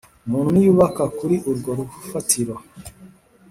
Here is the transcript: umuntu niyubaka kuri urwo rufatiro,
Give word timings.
umuntu 0.25 0.49
niyubaka 0.51 1.03
kuri 1.17 1.35
urwo 1.49 1.71
rufatiro, 1.79 2.53